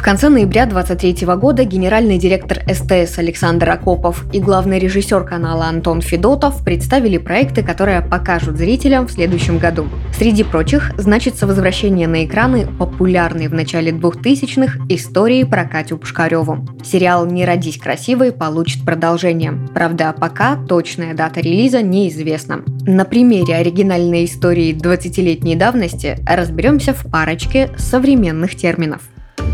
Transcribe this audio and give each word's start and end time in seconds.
В 0.00 0.02
конце 0.02 0.30
ноября 0.30 0.64
2023 0.64 1.26
года 1.36 1.64
генеральный 1.64 2.16
директор 2.16 2.62
СТС 2.66 3.18
Александр 3.18 3.68
Акопов 3.68 4.24
и 4.32 4.40
главный 4.40 4.78
режиссер 4.78 5.24
канала 5.24 5.66
Антон 5.66 6.00
Федотов 6.00 6.64
представили 6.64 7.18
проекты, 7.18 7.62
которые 7.62 8.00
покажут 8.00 8.56
зрителям 8.56 9.06
в 9.06 9.12
следующем 9.12 9.58
году. 9.58 9.88
Среди 10.16 10.42
прочих 10.42 10.92
значится 10.96 11.46
возвращение 11.46 12.08
на 12.08 12.24
экраны 12.24 12.66
популярной 12.66 13.48
в 13.48 13.52
начале 13.52 13.92
2000-х 13.92 14.86
истории 14.88 15.44
про 15.44 15.66
Катю 15.66 15.98
Пушкареву. 15.98 16.66
Сериал 16.82 17.26
«Не 17.26 17.44
родись 17.44 17.76
красивой» 17.76 18.32
получит 18.32 18.86
продолжение. 18.86 19.52
Правда, 19.74 20.14
пока 20.18 20.56
точная 20.56 21.12
дата 21.12 21.40
релиза 21.40 21.82
неизвестна. 21.82 22.62
На 22.86 23.04
примере 23.04 23.54
оригинальной 23.54 24.24
истории 24.24 24.74
20-летней 24.74 25.56
давности 25.56 26.16
разберемся 26.26 26.94
в 26.94 27.04
парочке 27.10 27.68
современных 27.76 28.56
терминов. 28.56 29.02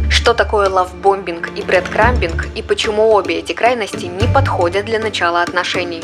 Что 0.08 0.34
такое 0.34 0.68
лавбомбинг 0.68 1.50
и 1.56 1.62
брэдкрамбинг 1.62 2.48
и 2.54 2.62
почему 2.62 3.12
обе 3.12 3.38
эти 3.38 3.52
крайности 3.52 4.06
не 4.06 4.26
подходят 4.32 4.84
для 4.84 4.98
начала 4.98 5.42
отношений? 5.42 6.02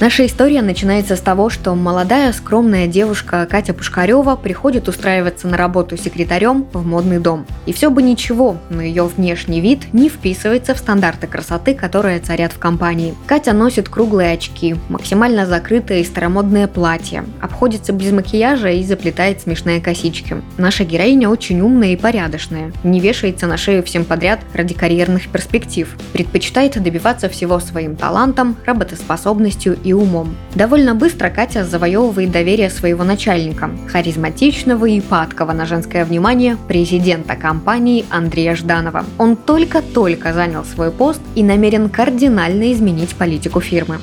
Наша 0.00 0.24
история 0.24 0.62
начинается 0.62 1.14
с 1.14 1.20
того, 1.20 1.50
что 1.50 1.74
молодая 1.74 2.32
скромная 2.32 2.86
девушка 2.86 3.46
Катя 3.50 3.74
Пушкарева 3.74 4.34
приходит 4.34 4.88
устраиваться 4.88 5.46
на 5.46 5.58
работу 5.58 5.98
секретарем 5.98 6.64
в 6.72 6.86
модный 6.86 7.18
дом. 7.18 7.44
И 7.66 7.74
все 7.74 7.90
бы 7.90 8.00
ничего, 8.00 8.56
но 8.70 8.80
ее 8.80 9.04
внешний 9.04 9.60
вид 9.60 9.92
не 9.92 10.08
вписывается 10.08 10.74
в 10.74 10.78
стандарты 10.78 11.26
красоты, 11.26 11.74
которые 11.74 12.18
царят 12.20 12.54
в 12.54 12.58
компании. 12.58 13.14
Катя 13.26 13.52
носит 13.52 13.90
круглые 13.90 14.32
очки, 14.32 14.74
максимально 14.88 15.44
закрытое 15.44 15.98
и 15.98 16.04
старомодное 16.04 16.66
платье, 16.66 17.26
обходится 17.42 17.92
без 17.92 18.10
макияжа 18.10 18.70
и 18.70 18.82
заплетает 18.82 19.42
смешные 19.42 19.82
косички. 19.82 20.36
Наша 20.56 20.84
героиня 20.84 21.28
очень 21.28 21.60
умная 21.60 21.92
и 21.92 21.96
порядочная, 21.96 22.72
не 22.84 23.00
вешается 23.00 23.46
на 23.46 23.58
шею 23.58 23.82
всем 23.82 24.06
подряд 24.06 24.40
ради 24.54 24.72
карьерных 24.72 25.28
перспектив, 25.28 25.94
предпочитает 26.14 26.82
добиваться 26.82 27.28
всего 27.28 27.60
своим 27.60 27.96
талантом, 27.96 28.56
работоспособностью 28.64 29.76
и 29.84 29.89
и 29.90 29.92
умом. 29.92 30.36
Довольно 30.54 30.94
быстро 30.94 31.30
Катя 31.30 31.64
завоевывает 31.64 32.30
доверие 32.30 32.70
своего 32.70 33.04
начальника, 33.04 33.70
харизматичного 33.88 34.86
и 34.86 35.00
падкого 35.00 35.52
на 35.52 35.66
женское 35.66 36.04
внимание 36.04 36.56
президента 36.68 37.36
компании 37.36 38.04
Андрея 38.10 38.54
Жданова. 38.54 39.04
Он 39.18 39.36
только-только 39.36 40.32
занял 40.32 40.64
свой 40.64 40.90
пост 40.90 41.20
и 41.34 41.42
намерен 41.42 41.88
кардинально 41.88 42.72
изменить 42.72 43.14
политику 43.16 43.60
фирмы. 43.60 43.98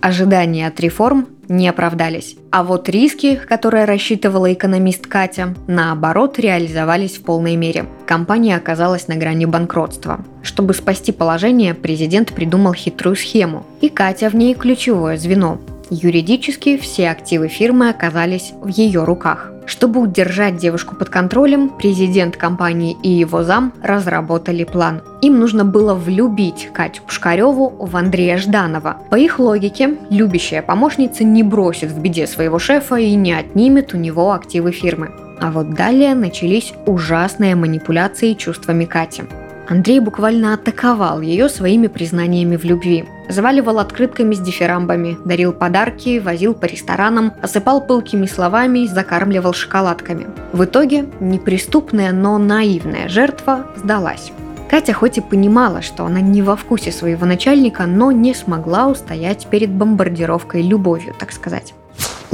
Ожидания 0.00 0.66
от 0.66 0.78
реформ 0.80 1.26
не 1.48 1.68
оправдались. 1.68 2.36
А 2.50 2.62
вот 2.62 2.88
риски, 2.88 3.36
которые 3.36 3.84
рассчитывала 3.84 4.52
экономист 4.52 5.06
Катя, 5.06 5.54
наоборот, 5.66 6.38
реализовались 6.38 7.18
в 7.18 7.22
полной 7.22 7.56
мере. 7.56 7.86
Компания 8.06 8.56
оказалась 8.56 9.08
на 9.08 9.16
грани 9.16 9.46
банкротства. 9.46 10.24
Чтобы 10.42 10.74
спасти 10.74 11.12
положение, 11.12 11.74
президент 11.74 12.32
придумал 12.32 12.74
хитрую 12.74 13.16
схему, 13.16 13.64
и 13.80 13.88
Катя 13.88 14.30
в 14.30 14.34
ней 14.34 14.54
ключевое 14.54 15.16
звено. 15.16 15.58
Юридически 15.96 16.76
все 16.76 17.08
активы 17.08 17.46
фирмы 17.46 17.88
оказались 17.88 18.52
в 18.60 18.66
ее 18.66 19.04
руках. 19.04 19.52
Чтобы 19.64 20.00
удержать 20.00 20.56
девушку 20.56 20.96
под 20.96 21.08
контролем, 21.08 21.68
президент 21.68 22.36
компании 22.36 22.96
и 23.04 23.08
его 23.08 23.44
зам 23.44 23.72
разработали 23.80 24.64
план. 24.64 25.02
Им 25.22 25.38
нужно 25.38 25.64
было 25.64 25.94
влюбить 25.94 26.68
Катю 26.72 27.02
Пушкареву 27.02 27.68
в 27.78 27.96
Андрея 27.96 28.38
Жданова. 28.38 28.96
По 29.08 29.14
их 29.14 29.38
логике, 29.38 29.96
любящая 30.10 30.62
помощница 30.62 31.22
не 31.22 31.44
бросит 31.44 31.92
в 31.92 32.00
беде 32.00 32.26
своего 32.26 32.58
шефа 32.58 32.96
и 32.96 33.14
не 33.14 33.32
отнимет 33.32 33.94
у 33.94 33.96
него 33.96 34.32
активы 34.32 34.72
фирмы. 34.72 35.12
А 35.40 35.52
вот 35.52 35.74
далее 35.74 36.16
начались 36.16 36.74
ужасные 36.86 37.54
манипуляции 37.54 38.34
чувствами 38.34 38.84
Кати. 38.84 39.22
Андрей 39.68 40.00
буквально 40.00 40.54
атаковал 40.54 41.20
ее 41.20 41.48
своими 41.48 41.86
признаниями 41.86 42.56
в 42.56 42.64
любви. 42.64 43.06
Заваливал 43.28 43.78
открытками 43.78 44.34
с 44.34 44.40
дифирамбами, 44.40 45.16
дарил 45.24 45.52
подарки, 45.52 46.18
возил 46.18 46.54
по 46.54 46.66
ресторанам, 46.66 47.32
осыпал 47.40 47.80
пылкими 47.80 48.26
словами, 48.26 48.86
закармливал 48.86 49.54
шоколадками. 49.54 50.26
В 50.52 50.64
итоге 50.64 51.06
неприступная, 51.20 52.12
но 52.12 52.36
наивная 52.38 53.08
жертва 53.08 53.66
сдалась. 53.76 54.32
Катя 54.68 54.92
хоть 54.92 55.18
и 55.18 55.20
понимала, 55.20 55.82
что 55.82 56.04
она 56.04 56.20
не 56.20 56.42
во 56.42 56.56
вкусе 56.56 56.90
своего 56.90 57.26
начальника, 57.26 57.86
но 57.86 58.12
не 58.12 58.34
смогла 58.34 58.88
устоять 58.88 59.46
перед 59.46 59.70
бомбардировкой 59.70 60.62
любовью, 60.62 61.14
так 61.18 61.32
сказать. 61.32 61.74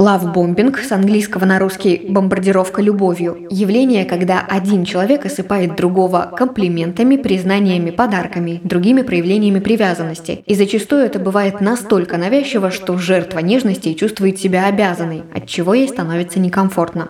Лавбомбинг 0.01 0.79
с 0.79 0.91
английского 0.91 1.45
на 1.45 1.59
русский 1.59 2.07
«бомбардировка 2.09 2.81
любовью»– 2.81 3.45
явление, 3.51 4.03
когда 4.05 4.39
один 4.39 4.83
человек 4.83 5.27
осыпает 5.27 5.75
другого 5.75 6.33
комплиментами, 6.35 7.17
признаниями, 7.17 7.91
подарками, 7.91 8.61
другими 8.63 9.03
проявлениями 9.03 9.59
привязанности. 9.59 10.43
И 10.47 10.55
зачастую 10.55 11.03
это 11.03 11.19
бывает 11.19 11.61
настолько 11.61 12.17
навязчиво, 12.17 12.71
что 12.71 12.97
жертва 12.97 13.39
нежности 13.39 13.93
чувствует 13.93 14.39
себя 14.39 14.65
обязанной, 14.65 15.21
от 15.35 15.45
чего 15.45 15.75
ей 15.75 15.87
становится 15.87 16.39
некомфортно. 16.39 17.09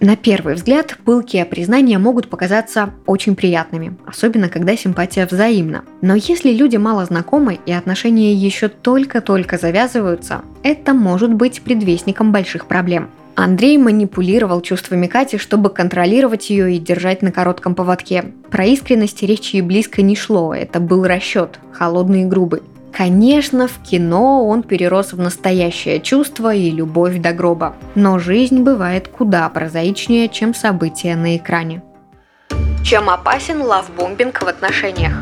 На 0.00 0.14
первый 0.14 0.54
взгляд, 0.54 0.96
пылкие 1.04 1.44
признания 1.44 1.98
могут 1.98 2.28
показаться 2.28 2.94
очень 3.06 3.34
приятными, 3.34 3.96
особенно 4.06 4.48
когда 4.48 4.76
симпатия 4.76 5.26
взаимна. 5.26 5.84
Но 6.02 6.14
если 6.14 6.52
люди 6.52 6.76
мало 6.76 7.04
знакомы 7.04 7.58
и 7.66 7.72
отношения 7.72 8.32
еще 8.32 8.68
только-только 8.68 9.58
завязываются, 9.58 10.42
это 10.62 10.94
может 10.94 11.34
быть 11.34 11.62
предвестником 11.62 12.30
больших 12.30 12.66
проблем. 12.66 13.10
Андрей 13.34 13.76
манипулировал 13.78 14.60
чувствами 14.60 15.08
Кати, 15.08 15.36
чтобы 15.36 15.70
контролировать 15.70 16.50
ее 16.50 16.74
и 16.74 16.78
держать 16.78 17.22
на 17.22 17.32
коротком 17.32 17.74
поводке. 17.74 18.32
Про 18.50 18.66
искренность 18.66 19.22
речи 19.22 19.56
и 19.56 19.62
близко 19.62 20.02
не 20.02 20.14
шло, 20.14 20.54
это 20.54 20.78
был 20.78 21.04
расчет, 21.04 21.58
холодный 21.72 22.22
и 22.22 22.26
грубый. 22.26 22.62
Конечно, 22.92 23.68
в 23.68 23.82
кино 23.82 24.46
он 24.46 24.62
перерос 24.62 25.12
в 25.12 25.18
настоящее 25.18 26.00
чувство 26.00 26.54
и 26.54 26.70
любовь 26.70 27.18
до 27.18 27.32
гроба. 27.32 27.76
Но 27.94 28.18
жизнь 28.18 28.62
бывает 28.62 29.08
куда 29.08 29.48
прозаичнее, 29.48 30.28
чем 30.28 30.54
события 30.54 31.14
на 31.14 31.36
экране. 31.36 31.82
Чем 32.84 33.10
опасен 33.10 33.62
лавбомбинг 33.62 34.42
в 34.42 34.48
отношениях? 34.48 35.12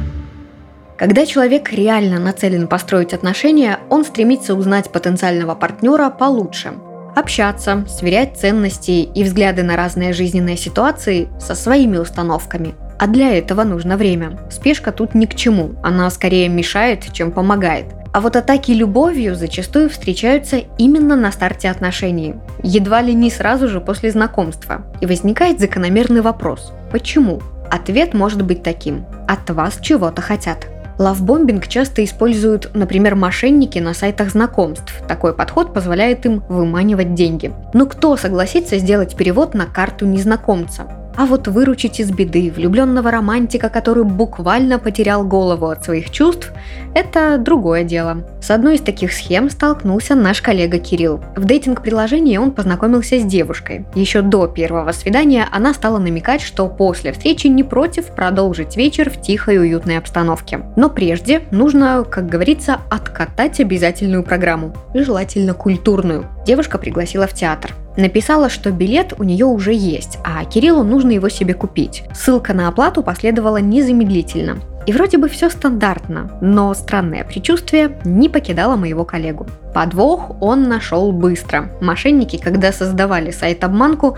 Когда 0.97 1.27
человек 1.27 1.73
реально 1.73 2.19
нацелен 2.19 2.69
построить 2.69 3.13
отношения, 3.13 3.81
он 3.91 4.05
стремится 4.05 4.55
узнать 4.55 4.91
потенциального 4.91 5.55
партнера 5.55 6.09
получше, 6.09 6.73
общаться, 7.15 7.85
сверять 7.87 8.39
ценности 8.39 9.03
и 9.03 9.25
взгляды 9.25 9.63
на 9.63 9.77
разные 9.77 10.15
жизненные 10.15 10.57
ситуации 10.57 11.29
со 11.39 11.55
своими 11.55 11.99
установками– 11.99 12.75
а 12.99 13.07
для 13.07 13.37
этого 13.37 13.65
нужно 13.65 13.97
время. 13.97 14.39
Спешка 14.51 14.93
тут 14.93 15.15
ни 15.15 15.27
к 15.27 15.35
чему, 15.35 15.73
она 15.83 16.09
скорее 16.11 16.49
мешает, 16.49 17.13
чем 17.13 17.33
помогает. 17.33 17.87
А 18.13 18.21
вот 18.21 18.35
атаки 18.35 18.73
любовью 18.73 19.35
зачастую 19.35 19.91
встречаются 19.91 20.63
именно 20.79 21.17
на 21.17 21.31
старте 21.31 21.69
отношений, 21.69 22.35
едва 22.63 23.03
ли 23.03 23.13
не 23.13 23.31
сразу 23.31 23.69
же 23.69 23.81
после 23.81 24.11
знакомства. 24.11 24.87
И 25.01 25.07
возникает 25.07 25.61
закономерный 25.61 26.23
вопрос– 26.23 26.73
почему? 26.91 27.43
Ответ 27.71 28.15
может 28.15 28.43
быть 28.43 28.63
таким– 28.63 29.05
от 29.29 29.51
вас 29.51 29.79
чего-то 29.83 30.23
хотят. 30.23 30.67
Лавбомбинг 30.99 31.69
часто 31.69 32.03
используют, 32.03 32.71
например, 32.75 33.17
мошенники 33.17 33.79
на 33.79 33.93
сайтах 33.93 34.31
знакомств. 34.31 34.95
Такой 35.07 35.35
подход 35.35 35.75
позволяет 35.75 36.25
им 36.25 36.43
выманивать 36.49 37.13
деньги. 37.13 37.53
Но 37.75 37.85
кто 37.85 38.17
согласится 38.17 38.79
сделать 38.79 39.15
перевод 39.15 39.53
на 39.53 39.67
карту 39.67 40.07
незнакомца? 40.07 40.87
А 41.17 41.25
вот 41.25 41.49
выручить 41.49 41.99
из 41.99 42.11
беды 42.11 42.53
влюбленного 42.55 43.11
романтика, 43.11 43.71
который 43.71 44.05
буквально 44.05 44.79
потерял 44.79 45.25
голову 45.25 45.69
от 45.69 45.85
своих 45.85 46.11
чувств, 46.11 46.53
это 46.95 47.39
другое 47.39 47.85
дело. 47.85 48.27
С 48.43 48.51
одной 48.51 48.77
из 48.77 48.81
таких 48.83 49.13
схем 49.13 49.49
столкнулся 49.49 50.15
наш 50.15 50.43
коллега 50.43 50.79
Кирилл. 50.79 51.23
В 51.35 51.45
дейтинг-приложении 51.45 52.37
он 52.37 52.51
познакомился 52.51 53.19
с 53.19 53.25
девушкой. 53.25 53.87
Еще 53.95 54.21
до 54.21 54.47
первого 54.47 54.93
свидания 54.93 55.49
она 55.51 55.73
стала 55.73 55.99
намекать, 55.99 56.43
что 56.43 56.69
после 56.69 57.13
встречи 57.13 57.47
не 57.47 57.65
против 57.65 58.07
продолжить 58.15 58.77
вечер 58.77 59.09
в 59.09 59.21
тихой 59.21 59.59
уютной 59.59 59.99
обстановке. 59.99 60.61
Но 60.77 60.91
прежде 60.91 61.43
нужно, 61.51 62.05
как 62.09 62.29
говорится, 62.29 62.81
откатать 62.91 63.59
обязательную 63.61 64.23
программу, 64.23 64.75
желательно 64.93 65.55
культурную. 65.55 66.27
Девушка 66.47 66.77
пригласила 66.77 67.27
в 67.27 67.33
театр. 67.33 67.75
Написала, 67.97 68.49
что 68.49 68.71
билет 68.71 69.15
у 69.19 69.25
нее 69.25 69.47
уже 69.47 69.73
есть, 69.73 70.19
а 70.25 70.45
Кириллу 70.45 70.83
нужно 70.83 71.13
его 71.13 71.29
себе 71.29 71.55
купить. 71.55 72.05
Ссылка 72.15 72.53
на 72.53 72.69
оплату 72.69 73.03
последовала 73.03 73.57
незамедлительно. 73.57 74.59
И 74.87 74.93
вроде 74.93 75.19
бы 75.19 75.29
все 75.29 75.51
стандартно, 75.51 76.39
но 76.41 76.73
странное 76.73 77.25
предчувствие 77.25 77.99
не 78.05 78.29
покидало 78.29 78.77
моего 78.77 79.05
коллегу. 79.05 79.47
Подвох 79.75 80.41
он 80.41 80.69
нашел 80.69 81.11
быстро. 81.11 81.73
Мошенники, 81.81 82.37
когда 82.37 82.71
создавали 82.71 83.33
сайт-обманку, 83.33 84.17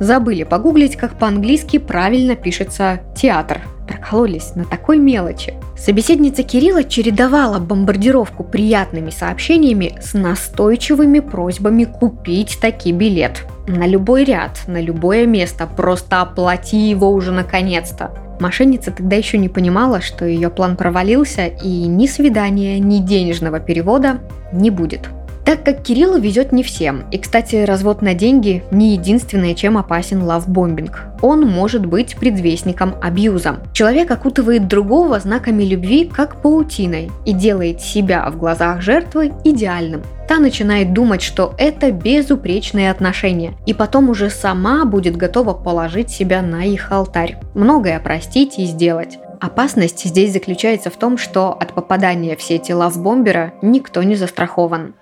забыли 0.00 0.42
погуглить, 0.42 0.96
как 0.96 1.18
по-английски 1.18 1.78
правильно 1.78 2.34
пишется 2.34 3.00
«театр». 3.14 3.60
Прокололись 3.88 4.54
на 4.54 4.64
такой 4.64 4.98
мелочи. 4.98 5.54
Собеседница 5.76 6.42
Кирилла 6.42 6.84
чередовала 6.84 7.58
бомбардировку 7.58 8.44
приятными 8.44 9.10
сообщениями 9.10 9.98
с 10.02 10.12
настойчивыми 10.12 11.20
просьбами 11.20 11.84
купить 11.84 12.58
таки 12.60 12.92
билет. 12.92 13.44
На 13.66 13.86
любой 13.86 14.24
ряд, 14.24 14.60
на 14.66 14.80
любое 14.80 15.26
место, 15.26 15.66
просто 15.66 16.20
оплати 16.20 16.90
его 16.90 17.10
уже 17.10 17.32
наконец-то. 17.32 18.10
Мошенница 18.40 18.92
тогда 18.92 19.16
еще 19.16 19.38
не 19.38 19.48
понимала, 19.48 20.00
что 20.00 20.24
ее 20.24 20.50
план 20.50 20.76
провалился 20.76 21.46
и 21.46 21.86
ни 21.86 22.06
свидания, 22.06 22.78
ни 22.78 22.98
денежного 22.98 23.58
перевода 23.58 24.20
не 24.52 24.70
будет. 24.70 25.08
Так 25.48 25.64
как 25.64 25.82
Кириллу 25.82 26.18
везет 26.18 26.52
не 26.52 26.62
всем. 26.62 27.06
И, 27.10 27.16
кстати, 27.16 27.64
развод 27.64 28.02
на 28.02 28.12
деньги 28.12 28.62
не 28.70 28.92
единственное, 28.92 29.54
чем 29.54 29.78
опасен 29.78 30.22
лавбомбинг. 30.22 31.06
Он 31.22 31.40
может 31.48 31.86
быть 31.86 32.16
предвестником 32.16 32.94
абьюза. 33.00 33.56
Человек 33.72 34.10
окутывает 34.10 34.68
другого 34.68 35.18
знаками 35.18 35.62
любви, 35.62 36.04
как 36.04 36.42
паутиной, 36.42 37.10
и 37.24 37.32
делает 37.32 37.80
себя 37.80 38.28
в 38.30 38.36
глазах 38.36 38.82
жертвы 38.82 39.32
идеальным. 39.42 40.02
Та 40.28 40.38
начинает 40.38 40.92
думать, 40.92 41.22
что 41.22 41.54
это 41.56 41.92
безупречные 41.92 42.90
отношения, 42.90 43.54
и 43.64 43.72
потом 43.72 44.10
уже 44.10 44.28
сама 44.28 44.84
будет 44.84 45.16
готова 45.16 45.54
положить 45.54 46.10
себя 46.10 46.42
на 46.42 46.64
их 46.64 46.92
алтарь. 46.92 47.38
Многое 47.54 47.98
простить 48.00 48.58
и 48.58 48.66
сделать. 48.66 49.18
Опасность 49.40 50.04
здесь 50.04 50.34
заключается 50.34 50.90
в 50.90 50.96
том, 50.98 51.16
что 51.16 51.54
от 51.54 51.72
попадания 51.72 52.36
в 52.36 52.42
сети 52.42 52.72
лавбомбера 52.72 53.54
никто 53.62 54.02
не 54.02 54.14
застрахован. 54.14 54.92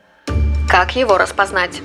Как 0.68 0.96
его 0.96 1.16
распознать? 1.16 1.80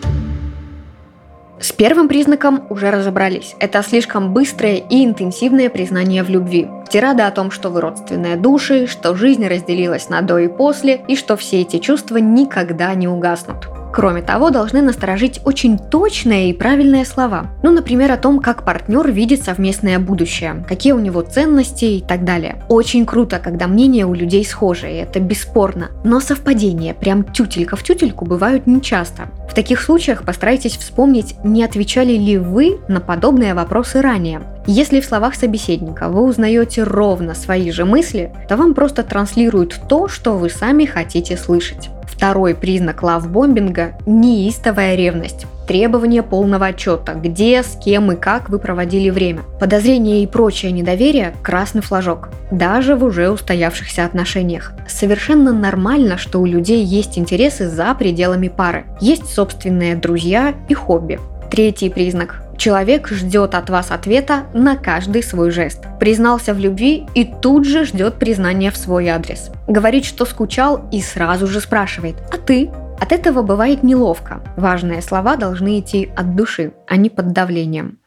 С 1.59 1.71
первым 1.71 2.07
признаком 2.07 2.65
уже 2.69 2.89
разобрались. 2.89 3.55
Это 3.59 3.83
слишком 3.83 4.33
быстрое 4.33 4.77
и 4.77 5.05
интенсивное 5.05 5.69
признание 5.69 6.23
в 6.23 6.29
любви. 6.29 6.67
Тирада 6.91 7.27
о 7.27 7.31
том, 7.31 7.51
что 7.51 7.69
вы 7.69 7.79
родственные 7.79 8.35
души, 8.35 8.85
что 8.85 9.15
жизнь 9.15 9.47
разделилась 9.47 10.09
на 10.09 10.21
до 10.21 10.37
и 10.39 10.49
после, 10.49 10.99
и 11.07 11.15
что 11.15 11.37
все 11.37 11.61
эти 11.61 11.77
чувства 11.77 12.17
никогда 12.17 12.93
не 12.95 13.07
угаснут. 13.07 13.69
Кроме 13.93 14.21
того, 14.21 14.51
должны 14.51 14.81
насторожить 14.81 15.41
очень 15.45 15.77
точные 15.77 16.49
и 16.49 16.53
правильные 16.53 17.05
слова. 17.05 17.47
Ну, 17.61 17.71
например, 17.71 18.11
о 18.11 18.17
том, 18.17 18.39
как 18.39 18.63
партнер 18.63 19.09
видит 19.09 19.43
совместное 19.43 19.99
будущее, 19.99 20.65
какие 20.67 20.91
у 20.93 20.99
него 20.99 21.21
ценности 21.21 21.85
и 21.85 22.01
так 22.01 22.25
далее. 22.25 22.63
Очень 22.67 23.05
круто, 23.05 23.39
когда 23.39 23.67
мнения 23.67 24.05
у 24.05 24.13
людей 24.13 24.45
схожие, 24.45 25.01
это 25.01 25.19
бесспорно. 25.19 25.91
Но 26.03 26.19
совпадения, 26.19 26.93
прям 26.93 27.23
тютелька 27.23 27.75
в 27.75 27.83
тютельку, 27.83 28.25
бывают 28.25 28.67
нечасто. 28.67 29.29
В 29.49 29.53
таких 29.53 29.81
случаях 29.81 30.23
постарайтесь 30.23 30.77
вспомнить, 30.77 31.35
не 31.43 31.63
отвечали 31.63 32.13
ли 32.13 32.37
вы 32.37 32.79
на 32.87 33.01
подобные 33.01 33.53
вопросы 33.53 34.01
ранее. 34.01 34.41
Если 34.67 34.99
в 34.99 35.05
словах 35.05 35.35
собеседника 35.35 36.09
вы 36.09 36.23
узнаете 36.23 36.83
ровно 36.83 37.33
свои 37.33 37.71
же 37.71 37.85
мысли, 37.85 38.31
то 38.47 38.57
вам 38.57 38.73
просто 38.73 39.03
транслируют 39.03 39.81
то, 39.89 40.07
что 40.07 40.37
вы 40.37 40.49
сами 40.49 40.85
хотите 40.85 41.35
слышать. 41.35 41.89
Второй 42.05 42.53
признак 42.53 43.01
лавбомбинга– 43.01 43.93
неистовая 44.05 44.93
ревность. 44.93 45.47
Требование 45.67 46.21
полного 46.21 46.67
отчета, 46.67 47.15
где, 47.15 47.63
с 47.63 47.75
кем 47.83 48.11
и 48.11 48.15
как 48.15 48.49
вы 48.49 48.59
проводили 48.59 49.09
время. 49.09 49.41
Подозрение 49.59 50.21
и 50.21 50.27
прочее 50.27 50.71
недоверие– 50.71 51.33
красный 51.41 51.81
флажок. 51.81 52.29
Даже 52.51 52.95
в 52.95 53.03
уже 53.03 53.31
устоявшихся 53.31 54.05
отношениях. 54.05 54.73
Совершенно 54.87 55.51
нормально, 55.51 56.19
что 56.19 56.39
у 56.39 56.45
людей 56.45 56.83
есть 56.83 57.17
интересы 57.17 57.67
за 57.67 57.95
пределами 57.95 58.49
пары. 58.49 58.85
Есть 58.99 59.33
собственные 59.33 59.95
друзья 59.95 60.53
и 60.69 60.75
хобби. 60.75 61.19
Третий 61.49 61.89
признак 61.89 62.43
Человек 62.61 63.09
ждет 63.09 63.55
от 63.55 63.71
вас 63.71 63.89
ответа 63.89 64.43
на 64.53 64.77
каждый 64.77 65.23
свой 65.23 65.49
жест. 65.49 65.79
Признался 65.99 66.53
в 66.53 66.59
любви 66.59 67.07
и 67.15 67.25
тут 67.25 67.65
же 67.65 67.85
ждет 67.85 68.19
признания 68.19 68.69
в 68.69 68.77
свой 68.77 69.07
адрес. 69.07 69.49
Говорит, 69.67 70.05
что 70.05 70.25
скучал 70.25 70.87
и 70.91 71.01
сразу 71.01 71.47
же 71.47 71.59
спрашивает 71.59 72.17
«А 72.31 72.37
ты?». 72.37 72.69
От 72.99 73.13
этого 73.13 73.41
бывает 73.41 73.81
неловко. 73.81 74.43
Важные 74.57 75.01
слова 75.01 75.37
должны 75.37 75.79
идти 75.79 76.11
от 76.15 76.35
души, 76.35 76.73
а 76.87 76.97
не 76.97 77.09
под 77.09 77.31
давлением. 77.31 77.97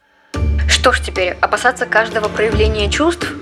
Что 0.68 0.92
ж 0.92 1.00
теперь, 1.00 1.36
опасаться 1.40 1.84
каждого 1.84 2.28
проявления 2.28 2.88
чувств? 2.88 3.34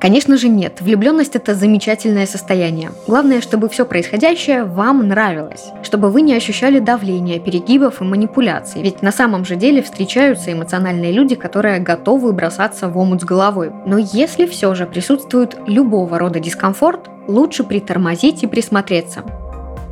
Конечно 0.00 0.38
же 0.38 0.48
нет, 0.48 0.80
влюбленность 0.80 1.36
это 1.36 1.54
замечательное 1.54 2.24
состояние. 2.24 2.90
Главное, 3.06 3.42
чтобы 3.42 3.68
все 3.68 3.84
происходящее 3.84 4.64
вам 4.64 5.06
нравилось, 5.06 5.66
чтобы 5.82 6.08
вы 6.08 6.22
не 6.22 6.34
ощущали 6.34 6.78
давления, 6.78 7.38
перегибов 7.38 8.00
и 8.00 8.04
манипуляций. 8.04 8.80
Ведь 8.80 9.02
на 9.02 9.12
самом 9.12 9.44
же 9.44 9.56
деле 9.56 9.82
встречаются 9.82 10.52
эмоциональные 10.52 11.12
люди, 11.12 11.34
которые 11.34 11.80
готовы 11.80 12.32
бросаться 12.32 12.88
в 12.88 12.96
омут 12.96 13.20
с 13.20 13.24
головой. 13.24 13.72
Но 13.84 13.98
если 13.98 14.46
все 14.46 14.74
же 14.74 14.86
присутствует 14.86 15.58
любого 15.66 16.18
рода 16.18 16.40
дискомфорт, 16.40 17.10
лучше 17.28 17.62
притормозить 17.62 18.42
и 18.42 18.46
присмотреться. 18.46 19.22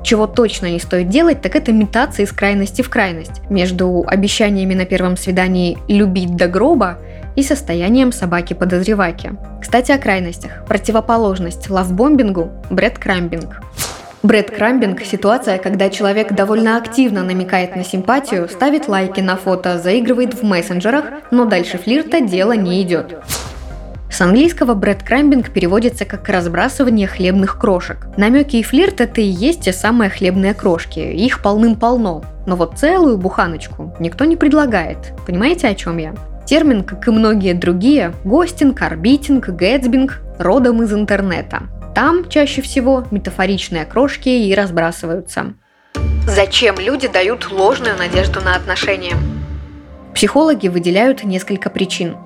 Чего 0.02 0.26
точно 0.26 0.70
не 0.70 0.78
стоит 0.78 1.10
делать, 1.10 1.42
так 1.42 1.54
это 1.54 1.70
метаться 1.70 2.22
из 2.22 2.32
крайности 2.32 2.80
в 2.80 2.88
крайность. 2.88 3.42
Между 3.50 4.04
обещаниями 4.06 4.72
на 4.72 4.86
первом 4.86 5.18
свидании 5.18 5.76
любить 5.86 6.34
до 6.34 6.46
гроба 6.46 6.98
и 7.38 7.42
состоянием 7.44 8.10
собаки-подозреваки. 8.10 9.30
Кстати, 9.60 9.92
о 9.92 9.98
крайностях. 9.98 10.64
Противоположность 10.66 11.70
лавбомбингу– 11.70 12.50
бредкрамбинг. 12.70 13.60
Бредкрамбинг– 14.24 15.00
ситуация, 15.04 15.58
когда 15.58 15.88
человек 15.88 16.32
довольно 16.32 16.76
активно 16.76 17.22
намекает 17.22 17.76
на 17.76 17.84
симпатию, 17.84 18.48
ставит 18.48 18.88
лайки 18.88 19.20
на 19.20 19.36
фото, 19.36 19.78
заигрывает 19.78 20.34
в 20.34 20.42
мессенджерах, 20.42 21.04
но 21.30 21.44
дальше 21.44 21.78
флирта 21.78 22.20
дело 22.20 22.52
не 22.52 22.82
идет. 22.82 23.14
С 24.10 24.20
английского 24.20 24.74
бредкрамбинг 24.74 25.52
переводится 25.52 26.04
как 26.06 26.28
разбрасывание 26.28 27.06
хлебных 27.06 27.56
крошек. 27.56 28.08
Намеки 28.16 28.56
и 28.56 28.64
флирт 28.64 29.00
это 29.00 29.20
и 29.20 29.28
есть 29.28 29.60
те 29.60 29.72
самые 29.72 30.10
хлебные 30.10 30.54
крошки. 30.54 30.98
Их 30.98 31.40
полным-полно. 31.40 32.24
Но 32.46 32.56
вот 32.56 32.78
целую 32.78 33.16
буханочку 33.16 33.94
никто 34.00 34.24
не 34.24 34.34
предлагает. 34.34 35.12
Понимаете, 35.24 35.68
о 35.68 35.74
чем 35.76 35.98
я? 35.98 36.14
Термин, 36.48 36.82
как 36.82 37.06
и 37.06 37.10
многие 37.10 37.52
другие, 37.52 38.14
гостинг, 38.24 38.80
орбитинг, 38.80 39.50
гэтсбинг, 39.50 40.22
родом 40.38 40.82
из 40.82 40.90
интернета. 40.94 41.64
Там 41.94 42.26
чаще 42.26 42.62
всего 42.62 43.04
метафоричные 43.10 43.84
крошки 43.84 44.30
и 44.30 44.54
разбрасываются. 44.54 45.52
Зачем 46.26 46.76
люди 46.78 47.06
дают 47.06 47.52
ложную 47.52 47.98
надежду 47.98 48.40
на 48.40 48.56
отношения? 48.56 49.14
Психологи 50.14 50.68
выделяют 50.68 51.22
несколько 51.22 51.68
причин. 51.68 52.16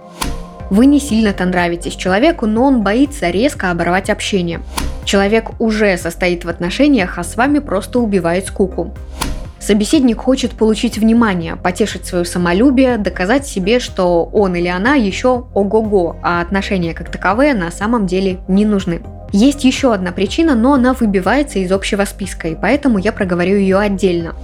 Вы 0.70 0.86
не 0.86 1.00
сильно-то 1.00 1.44
нравитесь 1.44 1.96
человеку, 1.96 2.46
но 2.46 2.62
он 2.62 2.82
боится 2.84 3.28
резко 3.28 3.72
оборвать 3.72 4.08
общение. 4.08 4.60
Человек 5.04 5.60
уже 5.60 5.96
состоит 5.96 6.44
в 6.44 6.48
отношениях, 6.48 7.18
а 7.18 7.24
с 7.24 7.34
вами 7.36 7.58
просто 7.58 7.98
убивает 7.98 8.46
скуку. 8.46 8.94
Собеседник 9.62 10.20
хочет 10.20 10.52
получить 10.52 10.98
внимание, 10.98 11.54
потешить 11.54 12.04
свое 12.04 12.24
самолюбие, 12.24 12.98
доказать 12.98 13.46
себе, 13.46 13.78
что 13.78 14.24
он 14.24 14.56
или 14.56 14.66
она 14.66 14.96
еще 14.96 15.46
ого-го, 15.54 16.16
а 16.20 16.40
отношения 16.40 16.94
как 16.94 17.10
таковые 17.12 17.54
на 17.54 17.70
самом 17.70 18.08
деле 18.08 18.40
не 18.48 18.66
нужны. 18.66 19.02
Есть 19.30 19.62
еще 19.64 19.94
одна 19.94 20.10
причина, 20.10 20.56
но 20.56 20.74
она 20.74 20.94
выбивается 20.94 21.60
из 21.60 21.70
общего 21.70 22.04
списка, 22.04 22.48
и 22.48 22.56
поэтому 22.56 22.98
я 22.98 23.12
проговорю 23.12 23.56
ее 23.56 23.78
отдельно. 23.78 24.34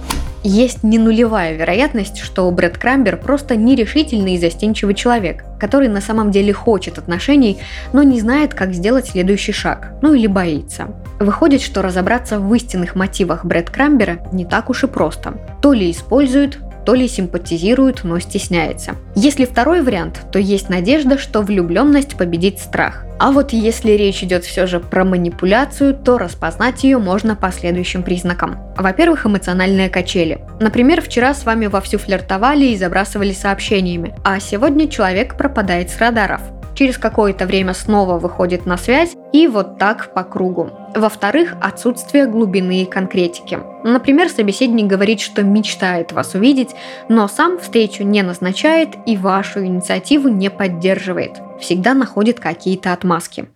Есть 0.43 0.83
не 0.83 0.97
нулевая 0.97 1.53
вероятность, 1.53 2.19
что 2.19 2.49
Брэд 2.49 2.77
Крамбер 2.77 3.17
просто 3.17 3.57
нерешительный 3.57 4.35
и 4.35 4.39
застенчивый 4.39 4.95
человек, 4.95 5.43
который 5.59 5.89
на 5.89 5.99
самом 5.99 6.31
деле 6.31 6.53
хочет 6.53 6.97
отношений, 6.97 7.59
но 7.91 8.03
не 8.03 8.21
знает, 8.21 8.53
как 8.53 8.73
сделать 8.73 9.09
следующий 9.09 9.51
шаг, 9.51 9.93
ну 10.01 10.13
или 10.13 10.27
боится. 10.27 10.87
Выходит, 11.19 11.61
что 11.61 11.81
разобраться 11.81 12.39
в 12.39 12.53
истинных 12.53 12.95
мотивах 12.95 13.43
Брэд 13.43 13.69
Крамбера 13.69 14.19
не 14.31 14.45
так 14.45 14.69
уж 14.69 14.85
и 14.85 14.87
просто. 14.87 15.33
То 15.61 15.73
ли 15.73 15.91
используют, 15.91 16.59
то 16.89 16.95
ли 16.95 17.07
симпатизирует, 17.07 18.03
но 18.03 18.17
стесняется. 18.17 18.95
Если 19.13 19.45
второй 19.45 19.83
вариант, 19.83 20.21
то 20.31 20.39
есть 20.39 20.69
надежда, 20.69 21.19
что 21.19 21.43
влюбленность 21.43 22.17
победит 22.17 22.57
страх. 22.57 23.05
А 23.19 23.31
вот 23.31 23.53
если 23.53 23.91
речь 23.91 24.23
идет 24.23 24.43
все 24.43 24.65
же 24.65 24.79
про 24.79 25.05
манипуляцию, 25.05 25.93
то 25.93 26.17
распознать 26.17 26.83
ее 26.83 26.97
можно 26.97 27.35
по 27.35 27.51
следующим 27.51 28.01
признакам. 28.01 28.57
Во-первых, 28.75 29.27
эмоциональные 29.27 29.89
качели. 29.89 30.39
Например, 30.59 30.99
вчера 30.99 31.35
с 31.35 31.45
вами 31.45 31.67
вовсю 31.67 31.99
флиртовали 31.99 32.65
и 32.65 32.75
забрасывали 32.75 33.33
сообщениями, 33.33 34.15
а 34.23 34.39
сегодня 34.39 34.87
человек 34.87 35.37
пропадает 35.37 35.91
с 35.91 35.99
радаров 35.99 36.41
через 36.79 36.97
какое-то 36.97 37.45
время 37.45 37.73
снова 37.73 38.17
выходит 38.17 38.65
на 38.65 38.77
связь 38.77 39.17
и 39.33 39.47
вот 39.47 39.77
так 39.77 40.13
по 40.13 40.23
кругу. 40.23 40.71
Во-вторых, 40.95 41.55
отсутствие 41.61 42.25
глубины 42.25 42.83
и 42.83 42.85
конкретики. 42.85 43.59
Например, 43.83 44.29
собеседник 44.29 44.87
говорит, 44.87 45.19
что 45.19 45.43
мечтает 45.43 46.13
вас 46.13 46.35
увидеть, 46.35 46.69
но 47.09 47.27
сам 47.27 47.59
встречу 47.59 48.03
не 48.03 48.21
назначает 48.21 48.91
и 49.05 49.17
вашу 49.17 49.65
инициативу 49.65 50.29
не 50.29 50.49
поддерживает. 50.49 51.33
Всегда 51.59 51.93
находит 51.93 52.39
какие-то 52.39 52.93
отмазки. 52.93 53.49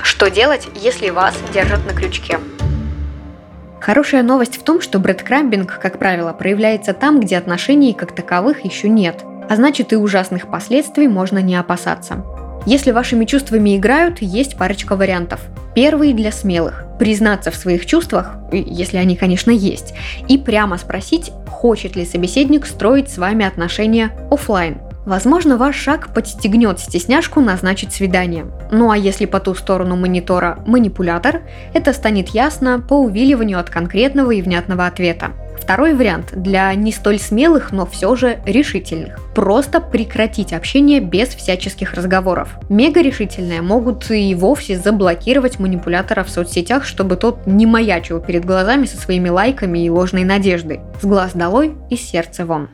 Что 0.00 0.30
делать, 0.30 0.68
если 0.76 1.10
вас 1.10 1.34
держат 1.52 1.84
на 1.84 1.92
крючке? 1.92 2.38
Хорошая 3.80 4.22
новость 4.22 4.56
в 4.56 4.62
том, 4.62 4.80
что 4.80 5.00
брэдкрамбинг, 5.00 5.80
как 5.80 5.98
правило, 5.98 6.32
проявляется 6.32 6.92
там, 6.92 7.18
где 7.18 7.36
отношений 7.36 7.92
как 7.92 8.14
таковых 8.14 8.64
еще 8.64 8.88
нет, 8.88 9.24
а 9.50 9.56
значит 9.56 9.92
и 9.92 9.96
ужасных 9.96 10.48
последствий 10.48 11.08
можно 11.08 11.40
не 11.40 11.56
опасаться. 11.56 12.24
Если 12.66 12.92
вашими 12.92 13.24
чувствами 13.24 13.76
играют, 13.76 14.22
есть 14.22 14.56
парочка 14.56 14.94
вариантов. 14.94 15.40
Первый 15.74 16.12
для 16.12 16.30
смелых– 16.30 16.84
признаться 17.00 17.50
в 17.50 17.56
своих 17.56 17.84
чувствах, 17.84 18.36
если 18.52 18.98
они, 18.98 19.16
конечно, 19.16 19.50
есть, 19.50 19.92
и 20.28 20.38
прямо 20.38 20.78
спросить, 20.78 21.32
хочет 21.48 21.96
ли 21.96 22.06
собеседник 22.06 22.64
строить 22.64 23.10
с 23.10 23.18
вами 23.18 23.44
отношения 23.44 24.12
офлайн. 24.30 24.78
Возможно, 25.04 25.56
ваш 25.56 25.74
шаг 25.74 26.14
подстегнет 26.14 26.78
стесняшку 26.78 27.40
назначить 27.40 27.92
свидание. 27.92 28.46
Ну 28.70 28.92
а 28.92 28.96
если 28.96 29.24
по 29.24 29.40
ту 29.40 29.56
сторону 29.56 29.96
монитора 29.96 30.62
манипулятор, 30.64 31.42
это 31.74 31.92
станет 31.92 32.28
ясно 32.28 32.78
по 32.78 33.00
увиливанию 33.00 33.58
от 33.58 33.68
конкретного 33.68 34.30
и 34.30 34.42
внятного 34.42 34.86
ответа. 34.86 35.30
Второй 35.60 35.94
вариант 35.94 36.32
для 36.32 36.74
не 36.74 36.90
столь 36.90 37.18
смелых, 37.18 37.70
но 37.70 37.86
все 37.86 38.16
же 38.16 38.40
решительных. 38.44 39.18
Просто 39.34 39.80
прекратить 39.80 40.52
общение 40.52 41.00
без 41.00 41.28
всяческих 41.28 41.94
разговоров. 41.94 42.58
Мега 42.68 43.02
решительные 43.02 43.62
могут 43.62 44.10
и 44.10 44.34
вовсе 44.34 44.78
заблокировать 44.78 45.60
манипулятора 45.60 46.24
в 46.24 46.30
соцсетях, 46.30 46.84
чтобы 46.84 47.16
тот 47.16 47.46
не 47.46 47.66
маячил 47.66 48.20
перед 48.20 48.44
глазами 48.44 48.86
со 48.86 48.96
своими 48.96 49.28
лайками 49.28 49.78
и 49.78 49.90
ложной 49.90 50.24
надеждой. 50.24 50.80
С 51.00 51.04
глаз 51.04 51.32
долой 51.34 51.76
и 51.90 51.96
сердце 51.96 52.44
вон. 52.44 52.70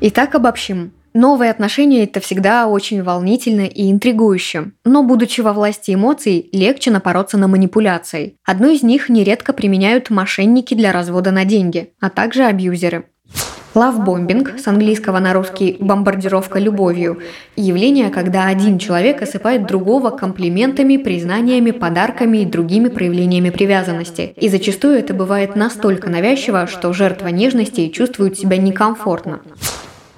Итак, 0.00 0.34
обобщим. 0.34 0.92
Новые 1.16 1.52
отношения– 1.52 2.02
это 2.04 2.18
всегда 2.18 2.66
очень 2.66 3.00
волнительно 3.04 3.66
и 3.66 3.88
интригующе. 3.88 4.72
Но, 4.84 5.04
будучи 5.04 5.42
во 5.42 5.52
власти 5.52 5.94
эмоций, 5.94 6.48
легче 6.50 6.90
напороться 6.90 7.38
на 7.38 7.46
манипуляции. 7.46 8.34
Одну 8.44 8.72
из 8.72 8.82
них 8.82 9.08
нередко 9.08 9.52
применяют 9.52 10.10
мошенники 10.10 10.74
для 10.74 10.90
развода 10.90 11.30
на 11.30 11.44
деньги, 11.44 11.92
а 12.00 12.10
также 12.10 12.42
абьюзеры. 12.42 13.04
Лавбомбинг, 13.76 14.58
с 14.58 14.66
английского 14.66 15.20
на 15.20 15.32
русский 15.32 15.76
«бомбардировка 15.78 16.58
любовью»– 16.58 17.20
явление, 17.56 18.10
когда 18.10 18.46
один 18.46 18.78
человек 18.78 19.22
осыпает 19.22 19.66
другого 19.66 20.10
комплиментами, 20.10 20.96
признаниями, 20.96 21.70
подарками 21.70 22.38
и 22.38 22.44
другими 22.44 22.88
проявлениями 22.88 23.50
привязанности. 23.50 24.32
И 24.36 24.48
зачастую 24.48 24.98
это 24.98 25.14
бывает 25.14 25.54
настолько 25.54 26.10
навязчиво, 26.10 26.66
что 26.66 26.92
жертва 26.92 27.28
нежности 27.28 27.88
чувствует 27.88 28.36
себя 28.36 28.56
некомфортно. 28.56 29.42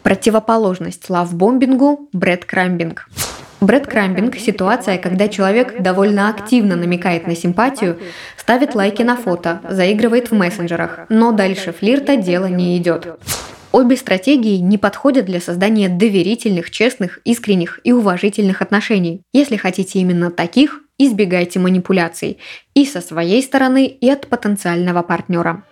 Противоположность 0.06 1.10
лавбомбингу– 1.10 2.08
брэдкрамбинг. 2.12 3.08
Брэдкрамбинг– 3.60 4.36
ситуация, 4.38 4.98
когда 4.98 5.26
человек 5.26 5.82
довольно 5.82 6.28
активно 6.28 6.76
намекает 6.76 7.26
на 7.26 7.34
симпатию, 7.34 7.98
ставит 8.36 8.76
лайки 8.76 9.02
на 9.02 9.16
фото, 9.16 9.62
заигрывает 9.68 10.30
в 10.30 10.34
мессенджерах, 10.34 11.06
но 11.08 11.32
дальше 11.32 11.72
флирта 11.72 12.14
дело 12.14 12.46
не 12.46 12.78
идет. 12.78 13.18
Обе 13.72 13.96
стратегии 13.96 14.58
не 14.58 14.78
подходят 14.78 15.26
для 15.26 15.40
создания 15.40 15.88
доверительных, 15.88 16.70
честных, 16.70 17.18
искренних 17.25 17.80
и 17.82 17.90
уважительных 17.90 18.62
отношений. 18.62 19.22
Если 19.32 19.56
хотите 19.56 19.98
именно 19.98 20.30
таких, 20.30 20.82
избегайте 20.98 21.58
манипуляций 21.58 22.38
и 22.75 22.86
со 22.86 23.00
своей 23.00 23.42
стороны, 23.42 23.86
и 23.86 24.08
от 24.08 24.28
потенциального 24.28 25.02
партнера. 25.02 25.64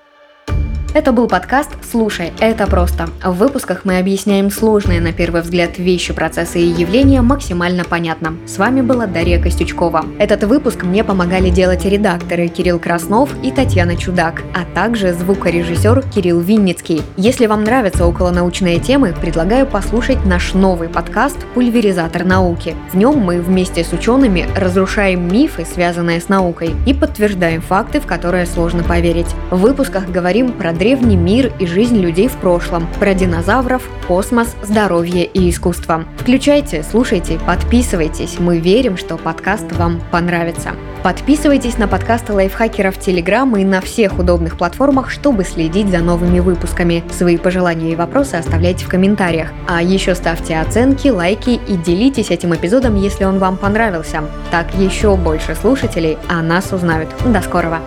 Это 0.95 1.11
был 1.11 1.27
подкаст 1.27 1.71
«Слушай, 1.91 2.33
это 2.39 2.69
просто». 2.69 3.09
В 3.25 3.33
выпусках 3.33 3.85
мы 3.85 3.99
объясняем 3.99 4.49
сложные 4.49 5.01
на 5.01 5.13
первый 5.13 5.43
взгляд 5.43 5.77
вещи, 5.77 6.13
процессы 6.13 6.61
и 6.61 6.67
явления 6.69 7.21
максимально 7.21 7.83
понятно. 7.83 8.37
С 8.47 8.59
вами 8.59 8.81
была 8.81 9.09
Дарья 9.09 9.43
Костючкова. 9.43 10.07
Этот 10.21 10.45
выпуск 10.45 10.85
мне 10.85 11.03
помогали 11.03 11.51
делать 11.51 11.85
редакторы 11.85 12.47
Кирилл 12.47 12.79
Краснов 12.79 13.31
и 13.43 13.51
Татьяна 13.51 13.97
Чудак, 13.97 14.45
а 14.55 14.65
также 14.73 15.13
звукорежиссер 15.15 16.05
Кирилл 16.15 16.39
Винницкий. 16.39 17.03
Если 17.17 17.47
вам 17.47 17.65
нравятся 17.65 18.07
околонаучные 18.07 18.79
темы, 18.79 19.17
предлагаю 19.21 19.67
послушать 19.67 20.25
наш 20.25 20.55
новый 20.55 20.89
подкаст 20.89 21.39
«Пульверизатор 21.55 22.25
науки». 22.25 22.77
В 22.93 22.97
нем 22.97 23.19
мы 23.19 23.41
вместе 23.41 23.83
с 23.83 23.93
учеными 23.93 24.47
разрушаем 24.57 25.27
мифы, 25.27 25.65
связанные 25.65 26.21
с 26.21 26.29
наукой, 26.29 26.73
и 26.87 26.95
подтверждаем 26.95 27.63
факты, 27.63 27.99
в 27.99 28.07
которые 28.07 28.47
сложно 28.47 28.85
поверить. 28.85 29.35
В 29.51 29.57
выпусках 29.57 30.09
говорим 30.09 30.53
про 30.53 30.73
древний 30.85 31.17
мир 31.17 31.51
и 31.59 31.67
жизнь 31.67 31.99
людей 31.99 32.29
в 32.29 32.37
прошлом, 32.37 32.87
про 33.01 33.15
динозавров, 33.15 33.89
космос, 34.07 34.55
здоровье 34.63 35.25
и 35.25 35.49
искусство. 35.49 36.05
Включайте, 36.19 36.83
слушайте, 36.83 37.41
подписывайтесь. 37.47 38.39
Мы 38.39 38.59
верим, 38.59 38.99
что 38.99 39.17
подкаст 39.17 39.73
вам 39.73 40.03
понравится. 40.11 40.73
Подписывайтесь 41.03 41.79
на 41.79 41.89
подкасты 41.89 42.35
лайфхакеров 42.35 43.01
Телеграм 43.01 43.57
и 43.57 43.65
на 43.65 43.81
всех 43.81 44.19
удобных 44.19 44.59
платформах, 44.59 45.11
чтобы 45.11 45.45
следить 45.45 45.89
за 45.89 46.01
новыми 46.01 46.41
выпусками. 46.41 47.03
Свои 47.11 47.39
пожелания 47.39 47.93
и 47.93 47.97
вопросы 47.97 48.35
оставляйте 48.35 48.85
в 48.85 48.91
комментариях. 48.91 49.49
А 49.67 49.83
еще 49.83 50.15
ставьте 50.15 50.59
оценки, 50.59 51.09
лайки 51.09 51.59
и 51.67 51.77
делитесь 51.79 52.31
этим 52.31 52.55
эпизодом, 52.55 52.97
если 52.97 53.25
он 53.25 53.39
вам 53.39 53.57
понравился. 53.57 54.23
Так 54.51 54.75
еще 54.75 55.17
больше 55.17 55.55
слушателей 55.55 56.19
о 56.29 56.43
нас 56.43 56.75
узнают. 56.75 57.09
До 57.25 57.41
скорого! 57.41 57.81